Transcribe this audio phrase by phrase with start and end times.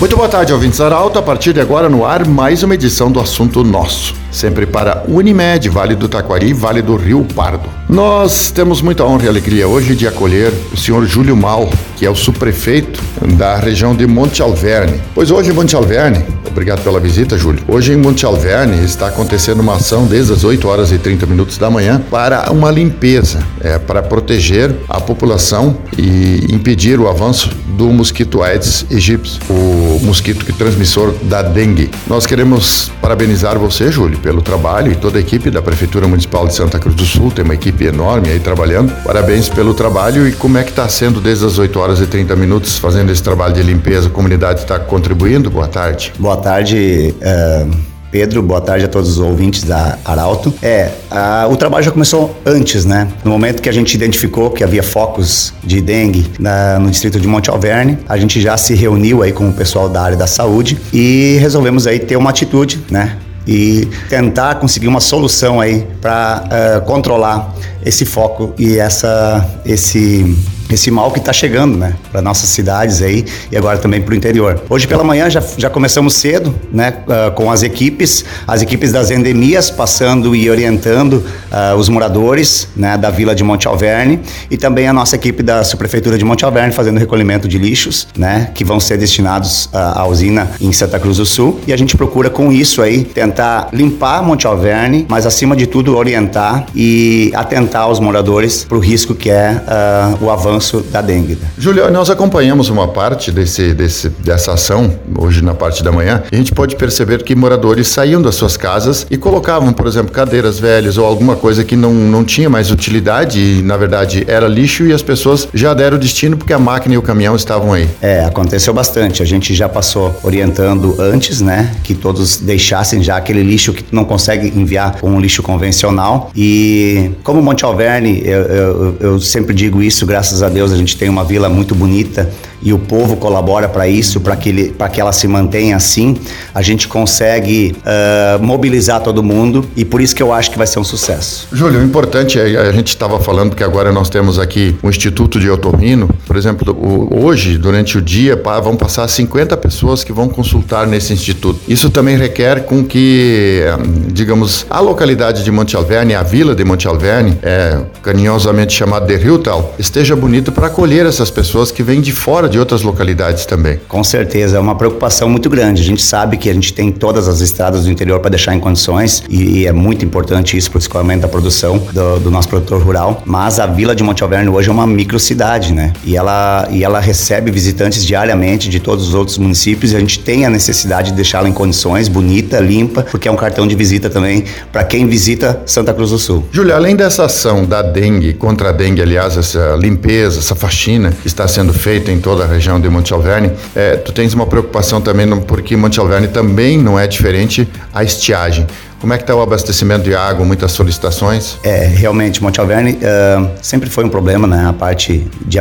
[0.00, 1.18] Muito boa tarde, ouvintes Arauto.
[1.18, 4.14] A partir de agora, no ar, mais uma edição do Assunto Nosso.
[4.32, 7.68] Sempre para Unimed, Vale do Taquari, Vale do Rio Pardo.
[7.86, 11.68] Nós temos muita honra e alegria hoje de acolher o senhor Júlio Mal,
[11.98, 12.98] que é o subprefeito
[13.36, 15.02] da região de Monte Alverne.
[15.14, 17.62] Pois hoje, Monte Alverne, obrigado pela visita, Júlio.
[17.68, 21.58] Hoje em Monte Alverne está acontecendo uma ação desde as 8 horas e 30 minutos
[21.58, 27.50] da manhã para uma limpeza, é, para proteger a população e impedir o avanço
[27.80, 31.90] do mosquito Aedes aegypti, o mosquito que transmissor da dengue.
[32.06, 36.54] Nós queremos parabenizar você, Júlio, pelo trabalho e toda a equipe da Prefeitura Municipal de
[36.54, 38.92] Santa Cruz do Sul, tem uma equipe enorme aí trabalhando.
[39.02, 42.36] Parabéns pelo trabalho e como é que está sendo desde as 8 horas e 30
[42.36, 44.08] minutos fazendo esse trabalho de limpeza?
[44.08, 45.50] A comunidade está contribuindo?
[45.50, 46.12] Boa tarde.
[46.18, 47.14] Boa tarde.
[47.16, 47.99] Uh...
[48.10, 50.52] Pedro, boa tarde a todos os ouvintes da Arauto.
[50.60, 53.08] É, a, o trabalho já começou antes, né?
[53.24, 57.28] No momento que a gente identificou que havia focos de dengue na, no distrito de
[57.28, 60.76] Monte Alverne, a gente já se reuniu aí com o pessoal da área da saúde
[60.92, 63.16] e resolvemos aí ter uma atitude, né?
[63.46, 70.36] e tentar conseguir uma solução aí para uh, eh, controlar esse foco e essa esse
[70.74, 74.16] esse mal que está chegando, né, para nossas cidades aí e agora também para o
[74.16, 74.62] interior.
[74.68, 79.10] Hoje pela manhã já, já começamos cedo, né, uh, com as equipes, as equipes das
[79.10, 84.86] endemias passando e orientando uh, os moradores, né, da vila de Monte Alverne e também
[84.88, 88.78] a nossa equipe da subprefeitura de Monte Alverne fazendo recolhimento de lixos, né, que vão
[88.78, 92.82] ser destinados à usina em Santa Cruz do Sul e a gente procura com isso
[92.82, 98.76] aí tentar limpar Monte Alverne, mas acima de tudo orientar e atentar os moradores para
[98.76, 101.38] o risco que é uh, o avanço avanço da dengue.
[101.58, 106.36] Júlio, nós acompanhamos uma parte desse, desse, dessa ação, hoje na parte da manhã, a
[106.36, 110.98] gente pode perceber que moradores saíam das suas casas e colocavam, por exemplo, cadeiras velhas
[110.98, 114.92] ou alguma coisa que não, não tinha mais utilidade e, na verdade, era lixo e
[114.92, 117.88] as pessoas já deram o destino porque a máquina e o caminhão estavam aí.
[118.02, 119.22] É, aconteceu bastante.
[119.22, 124.04] A gente já passou orientando antes, né, que todos deixassem já aquele lixo que não
[124.04, 126.30] consegue enviar com um lixo convencional.
[126.36, 130.96] E como Monte Alverne, eu, eu, eu sempre digo isso, graças a Deus a gente
[130.96, 132.30] tem uma vila muito bonita
[132.62, 136.16] e o povo colabora para isso, para que, que ela se mantenha assim,
[136.54, 140.66] a gente consegue uh, mobilizar todo mundo e por isso que eu acho que vai
[140.66, 141.48] ser um sucesso.
[141.52, 145.38] Júlio, o importante é, a gente estava falando que agora nós temos aqui um Instituto
[145.38, 146.76] de Otorrino, por exemplo,
[147.10, 151.60] hoje, durante o dia, vão passar 50 pessoas que vão consultar nesse instituto.
[151.68, 153.62] Isso também requer com que,
[154.08, 159.16] digamos, a localidade de Monte Alverne, a vila de Monte Alverne, é, carinhosamente chamada de
[159.16, 163.80] Riltal, esteja bonito para acolher essas pessoas que vêm de fora de outras localidades também.
[163.88, 165.80] Com certeza, é uma preocupação muito grande.
[165.80, 168.60] A gente sabe que a gente tem todas as estradas do interior para deixar em
[168.60, 172.48] condições e, e, é muito importante isso para o escoamento da produção do, do, nosso
[172.48, 173.22] produtor rural.
[173.24, 175.92] Mas a vila de Monte Alverne hoje é uma microcidade, né?
[176.04, 180.18] E ela, e ela recebe visitantes diariamente de todos os outros municípios e a gente
[180.18, 184.10] tem a necessidade de deixá-la em condições, bonita, limpa, porque é um cartão de visita
[184.10, 186.44] também para quem visita Santa Cruz do Sul.
[186.50, 191.26] Júlia, além dessa ação da dengue, contra a dengue, aliás, essa limpeza, essa faxina que
[191.26, 195.00] está sendo feita em toda da região de Monte Alverne, é, tu tens uma preocupação
[195.00, 198.66] também, porque Monte Alverne também não é diferente a estiagem.
[199.00, 200.44] Como é que está o abastecimento de água?
[200.44, 201.56] Muitas solicitações?
[201.62, 204.66] É, realmente, Monte Alverne uh, sempre foi um problema, né?
[204.68, 205.58] A parte de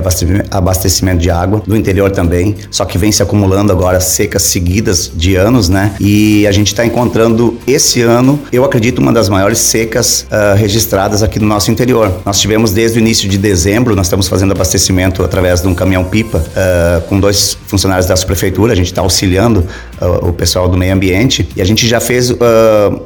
[0.52, 5.38] abastecimento de água, do interior também, só que vem se acumulando agora secas seguidas de
[5.38, 5.96] anos, né?
[6.02, 11.24] E a gente está encontrando esse ano, eu acredito, uma das maiores secas uh, registradas
[11.24, 12.12] aqui no nosso interior.
[12.26, 16.40] Nós tivemos desde o início de dezembro, nós estamos fazendo abastecimento através de um caminhão-pipa
[16.40, 19.66] uh, com dois funcionários da prefeitura, a gente está auxiliando
[20.22, 22.34] o pessoal do meio ambiente e a gente já fez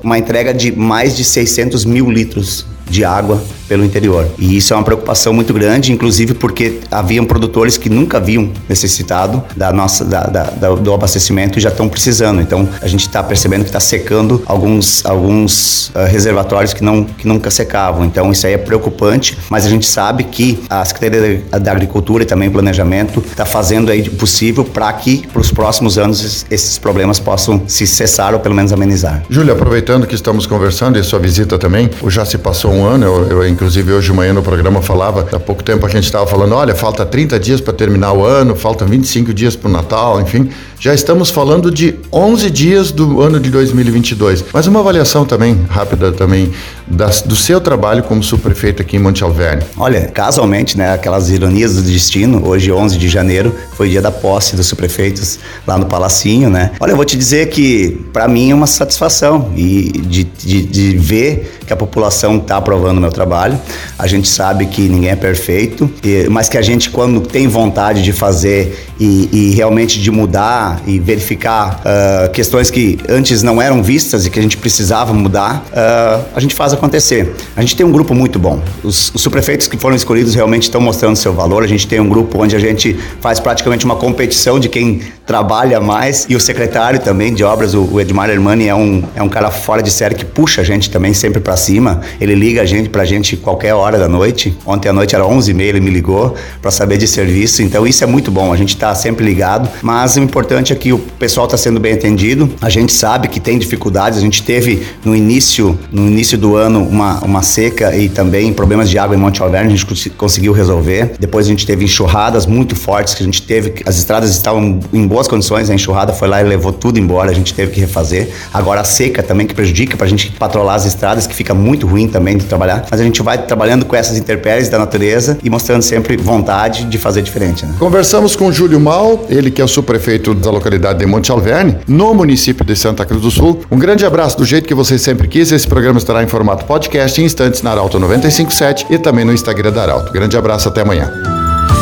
[0.02, 4.28] uma entrega de mais de 600 mil litros de água pelo interior.
[4.38, 9.44] E isso é uma preocupação muito grande, inclusive porque haviam produtores que nunca haviam necessitado
[9.56, 12.42] da nossa, da, da, da do abastecimento e já estão precisando.
[12.42, 17.28] Então a gente está percebendo que está secando alguns, alguns uh, reservatórios que, não, que
[17.28, 18.06] nunca secavam.
[18.06, 22.26] Então isso aí é preocupante, mas a gente sabe que a Secretaria da Agricultura e
[22.26, 26.78] também o Planejamento está fazendo aí o possível para que para os próximos anos esses
[26.78, 29.24] problemas possam se cessar ou pelo menos amenizar.
[29.30, 33.06] Júlia, aproveitando que estamos conversando e sua visita também, já se passou um ano.
[33.06, 36.28] Eu, eu, inclusive, hoje de manhã no programa falava, há pouco tempo a gente estava
[36.28, 40.20] falando: olha, falta 30 dias para terminar o ano, faltam 25 dias para o Natal,
[40.22, 40.50] enfim.
[40.80, 44.44] Já estamos falando de 11 dias do ano de 2022.
[44.52, 46.52] Mas uma avaliação também, rápida também,
[46.86, 49.64] das, do seu trabalho como subprefeito aqui em Monte Alverne.
[49.78, 54.58] Olha, casualmente, né, aquelas ironias do destino, hoje 11 de janeiro foi dia da posse
[54.58, 56.72] dos subprefeitos lá no Palacinho, né?
[56.80, 60.98] Olha, eu vou te dizer que para mim é uma satisfação e de, de, de
[60.98, 63.60] ver que a população está aprovando o meu trabalho.
[63.98, 65.92] A gente sabe que ninguém é perfeito,
[66.30, 70.98] mas que a gente, quando tem vontade de fazer e, e realmente de mudar e
[70.98, 76.26] verificar uh, questões que antes não eram vistas e que a gente precisava mudar, uh,
[76.34, 77.36] a gente faz acontecer.
[77.54, 78.62] A gente tem um grupo muito bom.
[78.82, 81.64] Os, os subprefeitos que foram escolhidos realmente estão mostrando seu valor.
[81.64, 85.82] A gente tem um grupo onde a gente faz praticamente uma competição de quem trabalha
[85.82, 89.30] mais e o secretário também de obras, o, o Edmar Hermani, é um, é um
[89.30, 92.00] cara fora de série que puxa a gente também sempre para cima.
[92.22, 94.58] Ele liga a gente pra gente qualquer hora da noite.
[94.66, 97.62] Ontem à noite era 11h30, ele me ligou para saber de serviço.
[97.62, 98.54] Então isso é muito bom.
[98.54, 101.94] A gente tá sempre ligado, mas o importante é que o pessoal está sendo bem
[101.94, 102.50] atendido.
[102.62, 104.18] A gente sabe que tem dificuldades.
[104.18, 108.90] A gente teve no início, no início do ano uma, uma seca e também problemas
[108.90, 109.74] de água em Monte Alverne.
[109.74, 111.14] A gente conseguiu resolver.
[111.20, 113.84] Depois a gente teve enxurradas muito fortes que a gente teve.
[113.86, 115.70] As estradas estavam em boas condições.
[115.70, 117.32] A enxurrada foi lá e levou tudo embora.
[117.32, 118.30] A gente teve que refazer.
[118.54, 121.88] Agora a seca também que prejudica para a gente patrolar as estradas, que fica muito
[121.88, 122.86] ruim também de trabalhar.
[122.90, 126.98] Mas a gente vai trabalhando com essas intempéries da natureza e mostrando sempre vontade de
[126.98, 127.66] fazer diferente.
[127.66, 127.74] Né?
[127.80, 131.78] Conversamos com o Júlio Mal, ele que é o subprefeito da localidade de Monte Alverne,
[131.88, 133.62] no município de Santa Cruz do Sul.
[133.70, 135.52] Um grande abraço do jeito que você sempre quis.
[135.52, 139.72] Esse programa estará em formato podcast em instantes na Arauto 957 e também no Instagram
[139.72, 140.12] da Arauto.
[140.12, 141.12] Grande abraço, até amanhã.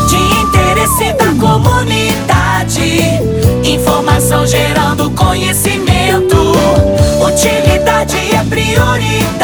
[0.09, 3.01] De interesse da comunidade,
[3.63, 6.37] informação gerando conhecimento.
[7.25, 9.40] Utilidade é prioridade.